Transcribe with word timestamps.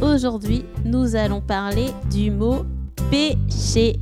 Aujourd'hui, 0.00 0.64
nous 0.86 1.16
allons 1.16 1.42
parler 1.42 1.88
du 2.10 2.30
mot 2.30 2.64
péché. 3.10 3.98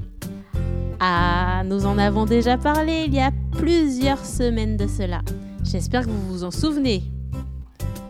Ah, 1.01 1.63
nous 1.65 1.85
en 1.85 1.99
avons 1.99 2.27
déjà 2.27 2.57
parlé 2.57 3.05
il 3.09 3.15
y 3.15 3.19
a 3.19 3.33
plusieurs 3.51 4.25
semaines 4.25 4.77
de 4.77 4.87
cela. 4.87 5.23
J'espère 5.65 6.03
que 6.03 6.11
vous 6.11 6.29
vous 6.29 6.45
en 6.45 6.53
souvenez. 6.53 7.03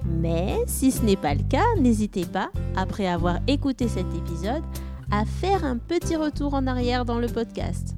Mais 0.06 0.56
si 0.66 0.90
ce 0.90 1.02
n'est 1.02 1.16
pas 1.16 1.34
le 1.34 1.42
cas, 1.44 1.64
n'hésitez 1.80 2.26
pas, 2.26 2.50
après 2.76 3.06
avoir 3.06 3.38
écouté 3.46 3.88
cet 3.88 4.06
épisode, 4.14 4.62
à 5.10 5.24
faire 5.24 5.64
un 5.64 5.78
petit 5.78 6.16
retour 6.16 6.52
en 6.52 6.66
arrière 6.66 7.06
dans 7.06 7.18
le 7.18 7.28
podcast. 7.28 7.96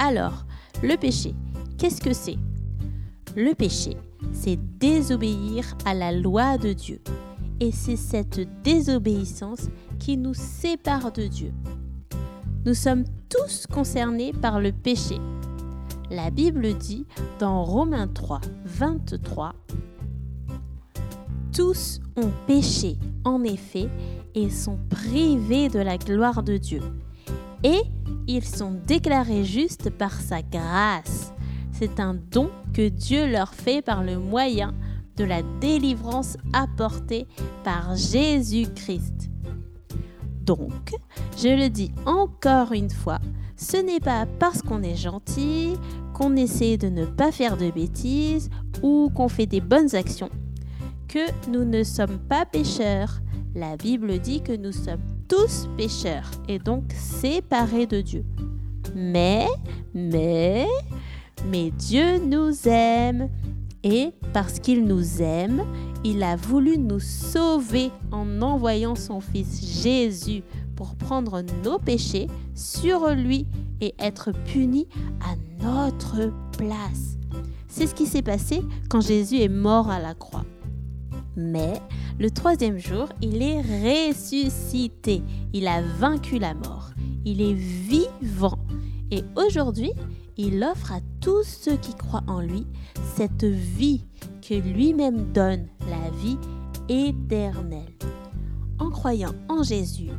Alors, 0.00 0.46
le 0.82 0.96
péché, 0.96 1.32
qu'est-ce 1.78 2.00
que 2.00 2.12
c'est? 2.12 2.38
Le 3.36 3.54
péché, 3.54 3.96
c'est 4.32 4.58
désobéir 4.78 5.76
à 5.84 5.94
la 5.94 6.10
loi 6.10 6.58
de 6.58 6.72
Dieu. 6.72 7.00
Et 7.60 7.72
c'est 7.72 7.96
cette 7.96 8.40
désobéissance 8.62 9.68
qui 9.98 10.16
nous 10.16 10.34
sépare 10.34 11.12
de 11.12 11.26
Dieu. 11.26 11.52
Nous 12.64 12.74
sommes 12.74 13.04
tous 13.28 13.66
concernés 13.66 14.32
par 14.32 14.60
le 14.60 14.72
péché. 14.72 15.16
La 16.10 16.30
Bible 16.30 16.74
dit 16.78 17.06
dans 17.38 17.64
Romains 17.64 18.08
3, 18.08 18.40
23, 18.64 19.54
Tous 21.52 22.00
ont 22.16 22.30
péché, 22.46 22.96
en 23.24 23.42
effet, 23.42 23.88
et 24.34 24.50
sont 24.50 24.78
privés 24.88 25.68
de 25.68 25.80
la 25.80 25.98
gloire 25.98 26.42
de 26.42 26.56
Dieu. 26.56 26.80
Et 27.64 27.80
ils 28.28 28.44
sont 28.44 28.80
déclarés 28.86 29.44
justes 29.44 29.90
par 29.90 30.12
sa 30.12 30.42
grâce. 30.42 31.32
C'est 31.72 31.98
un 31.98 32.14
don 32.14 32.50
que 32.72 32.88
Dieu 32.88 33.26
leur 33.26 33.52
fait 33.54 33.82
par 33.82 34.04
le 34.04 34.18
moyen 34.18 34.74
de 35.18 35.24
la 35.24 35.42
délivrance 35.60 36.36
apportée 36.52 37.26
par 37.64 37.96
Jésus-Christ. 37.96 39.30
Donc, 40.42 40.94
je 41.36 41.48
le 41.48 41.68
dis 41.68 41.92
encore 42.06 42.72
une 42.72 42.90
fois, 42.90 43.18
ce 43.56 43.76
n'est 43.76 44.00
pas 44.00 44.26
parce 44.38 44.62
qu'on 44.62 44.82
est 44.82 44.96
gentil, 44.96 45.74
qu'on 46.14 46.36
essaie 46.36 46.78
de 46.78 46.88
ne 46.88 47.04
pas 47.04 47.32
faire 47.32 47.56
de 47.56 47.70
bêtises 47.70 48.48
ou 48.82 49.10
qu'on 49.14 49.28
fait 49.28 49.46
des 49.46 49.60
bonnes 49.60 49.94
actions 49.94 50.30
que 51.08 51.50
nous 51.50 51.64
ne 51.64 51.82
sommes 51.82 52.18
pas 52.18 52.44
pécheurs. 52.44 53.20
La 53.54 53.76
Bible 53.76 54.18
dit 54.18 54.42
que 54.42 54.56
nous 54.56 54.72
sommes 54.72 55.02
tous 55.26 55.68
pécheurs 55.76 56.30
et 56.48 56.58
donc 56.58 56.84
séparés 56.92 57.86
de 57.86 58.00
Dieu. 58.00 58.24
Mais, 58.94 59.46
mais, 59.94 60.66
mais 61.50 61.70
Dieu 61.70 62.18
nous 62.18 62.52
aime 62.66 63.28
et 63.82 64.12
parce 64.32 64.58
qu'il 64.58 64.84
nous 64.84 65.22
aime, 65.22 65.64
il 66.04 66.22
a 66.22 66.36
voulu 66.36 66.78
nous 66.78 67.00
sauver 67.00 67.90
en 68.12 68.40
envoyant 68.42 68.94
son 68.94 69.20
Fils 69.20 69.82
Jésus 69.82 70.42
pour 70.76 70.94
prendre 70.94 71.42
nos 71.64 71.78
péchés 71.78 72.28
sur 72.54 73.10
lui 73.10 73.46
et 73.80 73.94
être 73.98 74.32
puni 74.32 74.86
à 75.20 75.34
notre 75.64 76.32
place. 76.56 77.16
C'est 77.68 77.86
ce 77.86 77.94
qui 77.94 78.06
s'est 78.06 78.22
passé 78.22 78.62
quand 78.88 79.00
Jésus 79.00 79.40
est 79.40 79.48
mort 79.48 79.90
à 79.90 80.00
la 80.00 80.14
croix. 80.14 80.44
Mais 81.36 81.74
le 82.18 82.30
troisième 82.30 82.78
jour, 82.78 83.08
il 83.22 83.42
est 83.42 83.60
ressuscité. 84.10 85.22
Il 85.52 85.68
a 85.68 85.82
vaincu 85.82 86.38
la 86.38 86.54
mort. 86.54 86.90
Il 87.24 87.40
est 87.40 87.54
vivant. 87.54 88.58
Et 89.10 89.22
aujourd'hui, 89.36 89.92
il 90.36 90.62
offre 90.64 90.92
à 90.92 91.00
tous 91.20 91.44
ceux 91.44 91.76
qui 91.76 91.94
croient 91.94 92.24
en 92.26 92.40
lui 92.40 92.66
cette 93.16 93.44
vie 93.44 94.04
lui-même 94.56 95.32
donne, 95.32 95.66
la 95.88 96.10
vie 96.10 96.38
éternelle. 96.88 97.92
En 98.78 98.90
croyant 98.90 99.34
en 99.48 99.62
Jésus, 99.62 100.10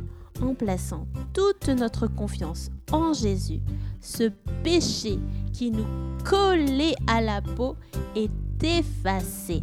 en 0.42 0.54
plaçant 0.54 1.06
toute 1.32 1.68
notre 1.68 2.06
confiance 2.06 2.70
en 2.92 3.12
Jésus, 3.12 3.60
ce 4.00 4.30
péché 4.62 5.18
qui 5.52 5.70
nous 5.70 5.86
collait 6.24 6.94
à 7.06 7.20
la 7.20 7.42
peau 7.42 7.76
est 8.14 8.30
effacé 8.62 9.62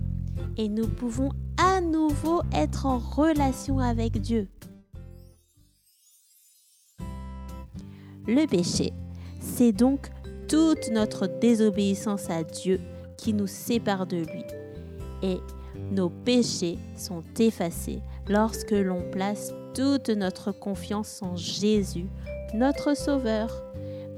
et 0.57 0.69
nous 0.69 0.87
pouvons 0.87 1.31
à 1.57 1.81
nouveau 1.81 2.41
être 2.53 2.85
en 2.85 2.97
relation 2.97 3.79
avec 3.79 4.19
Dieu. 4.21 4.47
Le 8.27 8.45
péché, 8.45 8.91
c'est 9.39 9.71
donc 9.71 10.09
toute 10.49 10.91
notre 10.91 11.27
désobéissance 11.27 12.29
à 12.29 12.43
Dieu 12.43 12.81
qui 13.17 13.33
nous 13.33 13.47
sépare 13.47 14.05
de 14.05 14.17
lui. 14.17 14.43
Et 15.23 15.39
nos 15.91 16.09
péchés 16.09 16.77
sont 16.95 17.23
effacés 17.39 17.99
lorsque 18.27 18.71
l'on 18.71 19.01
place 19.11 19.53
toute 19.73 20.09
notre 20.09 20.51
confiance 20.51 21.21
en 21.21 21.35
Jésus, 21.35 22.07
notre 22.53 22.95
Sauveur. 22.95 23.49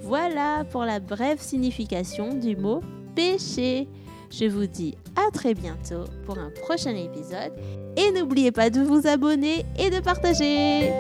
Voilà 0.02 0.66
pour 0.72 0.84
la 0.84 1.00
brève 1.00 1.42
signification 1.42 2.34
du 2.34 2.56
mot 2.56 2.82
péché. 3.16 3.88
Je 4.32 4.46
vous 4.46 4.68
dis 4.68 4.96
à 5.16 5.32
très 5.32 5.54
bientôt 5.54 6.06
pour 6.26 6.38
un 6.38 6.52
prochain 6.62 6.96
épisode 6.96 7.52
et 7.98 8.12
n'oubliez 8.12 8.52
pas 8.52 8.70
de 8.70 8.82
vous 8.82 9.08
abonner 9.08 9.66
et 9.78 9.90
de 9.90 10.00
partager. 10.00 10.92